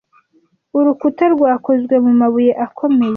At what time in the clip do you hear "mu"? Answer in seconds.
2.05-2.11